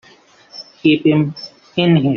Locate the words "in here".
1.77-2.09